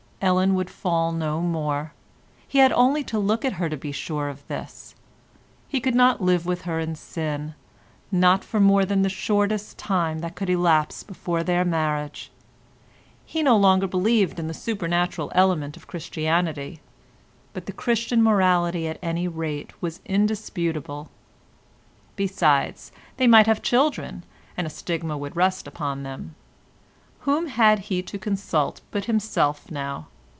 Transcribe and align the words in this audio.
Ellen 0.23 0.53
would 0.53 0.69
fall 0.69 1.11
no 1.11 1.41
more. 1.41 1.93
He 2.47 2.59
had 2.59 2.71
only 2.73 3.03
to 3.05 3.17
look 3.17 3.43
at 3.43 3.53
her 3.53 3.69
to 3.69 3.75
be 3.75 3.91
sure 3.91 4.29
of 4.29 4.47
this. 4.47 4.93
He 5.67 5.81
could 5.81 5.95
not 5.95 6.21
live 6.21 6.45
with 6.45 6.61
her 6.61 6.79
in 6.79 6.93
sin, 6.93 7.55
not 8.11 8.43
for 8.43 8.59
more 8.59 8.85
than 8.85 9.01
the 9.01 9.09
shortest 9.09 9.79
time 9.79 10.19
that 10.19 10.35
could 10.35 10.47
elapse 10.51 11.01
before 11.01 11.41
their 11.41 11.65
marriage; 11.65 12.29
he 13.25 13.41
no 13.41 13.57
longer 13.57 13.87
believed 13.87 14.37
in 14.37 14.45
the 14.47 14.53
supernatural 14.53 15.31
element 15.33 15.75
of 15.75 15.87
Christianity, 15.87 16.81
but 17.51 17.65
the 17.65 17.73
Christian 17.73 18.21
morality 18.21 18.87
at 18.87 18.99
any 19.01 19.27
rate 19.27 19.73
was 19.81 20.01
indisputable. 20.05 21.09
Besides, 22.15 22.91
they 23.17 23.25
might 23.25 23.47
have 23.47 23.63
children, 23.63 24.23
and 24.55 24.67
a 24.67 24.69
stigma 24.69 25.17
would 25.17 25.35
rest 25.35 25.65
upon 25.65 26.03
them. 26.03 26.35
Whom 27.21 27.47
had 27.47 27.77
he 27.89 28.01
to 28.03 28.17
consult 28.19 28.81
but 28.91 29.05
himself 29.05 29.69
now? 29.69 30.07